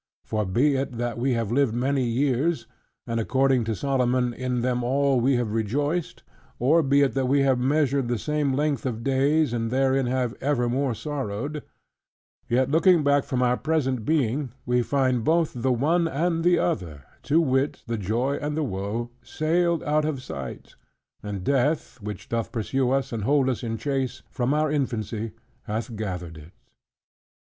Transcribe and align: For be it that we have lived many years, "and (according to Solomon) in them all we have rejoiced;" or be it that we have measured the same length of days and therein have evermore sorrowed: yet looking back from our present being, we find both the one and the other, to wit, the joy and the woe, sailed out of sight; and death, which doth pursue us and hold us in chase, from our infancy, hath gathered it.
For 0.25 0.47
be 0.47 0.75
it 0.77 0.93
that 0.93 1.19
we 1.19 1.33
have 1.33 1.51
lived 1.51 1.75
many 1.75 2.03
years, 2.03 2.65
"and 3.05 3.19
(according 3.19 3.65
to 3.65 3.75
Solomon) 3.75 4.33
in 4.33 4.61
them 4.61 4.83
all 4.83 5.19
we 5.21 5.35
have 5.35 5.51
rejoiced;" 5.53 6.23
or 6.57 6.81
be 6.81 7.03
it 7.03 7.13
that 7.13 7.27
we 7.27 7.41
have 7.43 7.59
measured 7.59 8.07
the 8.07 8.17
same 8.17 8.51
length 8.51 8.87
of 8.87 9.03
days 9.03 9.53
and 9.53 9.69
therein 9.69 10.07
have 10.07 10.33
evermore 10.41 10.95
sorrowed: 10.95 11.61
yet 12.49 12.71
looking 12.71 13.03
back 13.03 13.23
from 13.25 13.43
our 13.43 13.57
present 13.57 14.03
being, 14.03 14.49
we 14.65 14.81
find 14.81 15.23
both 15.23 15.53
the 15.53 15.71
one 15.71 16.07
and 16.07 16.43
the 16.43 16.57
other, 16.57 17.03
to 17.21 17.39
wit, 17.39 17.83
the 17.85 17.95
joy 17.99 18.37
and 18.41 18.57
the 18.57 18.63
woe, 18.63 19.11
sailed 19.21 19.83
out 19.83 20.03
of 20.03 20.19
sight; 20.23 20.73
and 21.21 21.43
death, 21.43 22.01
which 22.01 22.27
doth 22.27 22.51
pursue 22.51 22.89
us 22.89 23.13
and 23.13 23.23
hold 23.23 23.47
us 23.47 23.61
in 23.61 23.77
chase, 23.77 24.23
from 24.31 24.51
our 24.51 24.71
infancy, 24.71 25.33
hath 25.65 25.95
gathered 25.95 26.39
it. 26.39 26.53